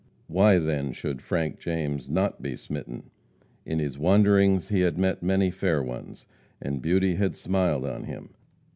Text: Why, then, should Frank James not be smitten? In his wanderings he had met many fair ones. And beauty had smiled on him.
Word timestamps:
Why, 0.25 0.57
then, 0.57 0.93
should 0.93 1.21
Frank 1.21 1.59
James 1.59 2.09
not 2.09 2.41
be 2.41 2.55
smitten? 2.55 3.11
In 3.67 3.77
his 3.77 3.99
wanderings 3.99 4.69
he 4.69 4.79
had 4.79 4.97
met 4.97 5.21
many 5.21 5.51
fair 5.51 5.83
ones. 5.83 6.25
And 6.59 6.81
beauty 6.81 7.17
had 7.17 7.35
smiled 7.35 7.85
on 7.85 8.05
him. 8.05 8.29